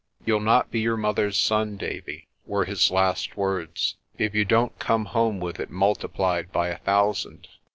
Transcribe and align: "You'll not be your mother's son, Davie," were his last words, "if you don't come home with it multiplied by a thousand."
"You'll 0.25 0.39
not 0.39 0.71
be 0.71 0.79
your 0.79 0.97
mother's 0.97 1.37
son, 1.37 1.77
Davie," 1.77 2.27
were 2.47 2.65
his 2.65 2.89
last 2.89 3.37
words, 3.37 3.97
"if 4.17 4.33
you 4.33 4.43
don't 4.45 4.79
come 4.79 5.05
home 5.05 5.39
with 5.39 5.59
it 5.59 5.69
multiplied 5.69 6.51
by 6.51 6.69
a 6.69 6.79
thousand." 6.79 7.47